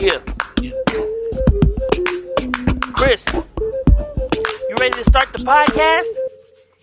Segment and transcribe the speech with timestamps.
[0.00, 0.20] Yeah.
[2.94, 3.24] Chris,
[4.68, 6.06] you ready to start the podcast?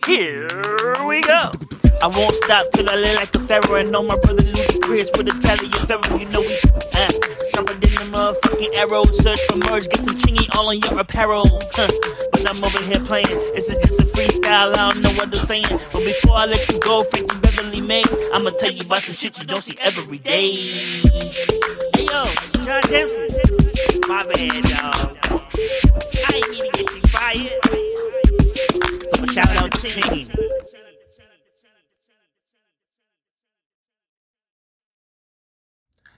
[0.05, 1.51] Here we go.
[2.01, 4.43] I won't stop till I live like a pharaoh and know my brother
[4.81, 6.19] Chris with a tally of pharaoh.
[6.19, 6.57] You know we
[6.93, 7.11] uh,
[7.51, 9.05] sharper than the motherfucking arrow.
[9.05, 11.47] Search for merge, get some chingy all on your apparel.
[11.71, 11.91] Huh.
[12.33, 13.27] But I'm over here playing.
[13.55, 14.75] This is just a freestyle.
[14.75, 15.65] I don't know what they're saying.
[15.69, 19.37] But before I let you go, freaking Beverly Mays, I'ma tell you about some shit
[19.39, 21.94] you don't see every day.
[22.23, 23.27] John Dempsey.
[24.07, 24.65] My bad.
[26.15, 27.51] I ain't mean to get you fired.
[29.33, 29.75] Shout out.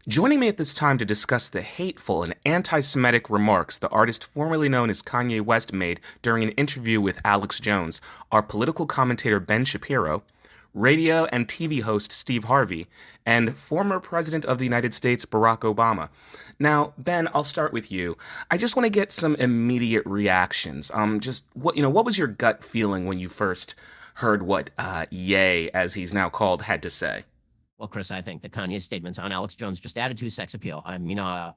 [0.07, 4.23] Joining me at this time to discuss the hateful and anti Semitic remarks the artist
[4.23, 7.99] formerly known as Kanye West made during an interview with Alex Jones
[8.31, 10.23] are political commentator Ben Shapiro,
[10.77, 12.87] radio and TV host Steve Harvey,
[13.25, 16.09] and former President of the United States Barack Obama.
[16.59, 18.17] Now, Ben, I'll start with you.
[18.51, 20.91] I just want to get some immediate reactions.
[20.93, 23.75] Um, just what you know, what was your gut feeling when you first
[24.15, 27.23] heard what uh, Ye, as he's now called, had to say?
[27.77, 30.53] Well, Chris, I think that Kanye's statements on Alex Jones just added to his sex
[30.53, 30.81] appeal.
[30.85, 31.53] I mean, uh,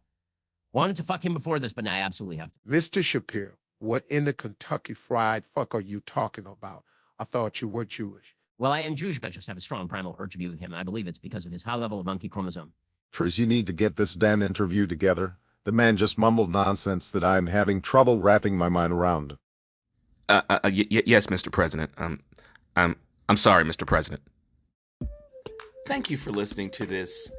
[0.72, 2.58] wanted to fuck him before this, but now I absolutely have to.
[2.68, 3.02] Mr.
[3.02, 6.84] Shapiro, what in the Kentucky fried fuck are you talking about?
[7.18, 8.36] I thought you were Jewish.
[8.60, 10.60] Well, I am Jewish, but I just have a strong primal urge to be with
[10.60, 12.74] him, I believe it's because of his high level of monkey chromosome.
[13.10, 15.38] Chris, you need to get this damn interview together.
[15.64, 19.38] The man just mumbled nonsense that I'm having trouble wrapping my mind around.
[20.28, 21.50] Uh, uh, y- y- yes, Mr.
[21.50, 21.90] President.
[21.96, 22.20] Um,
[22.76, 22.96] I'm,
[23.30, 23.86] I'm sorry, Mr.
[23.86, 24.20] President.
[25.86, 27.32] Thank you for listening to this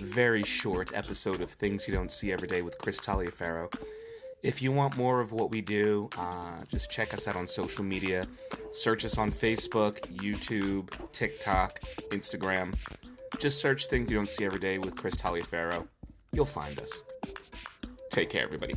[0.00, 3.70] very short episode of Things You Don't See Every Day with Chris Taliaferro.
[4.42, 7.84] If you want more of what we do, uh, just check us out on social
[7.84, 8.26] media.
[8.72, 12.74] Search us on Facebook, YouTube, TikTok, Instagram.
[13.38, 15.86] Just search Things You Don't See Every Day with Chris Taliaferro.
[16.32, 17.02] You'll find us.
[18.10, 18.74] Take care, everybody.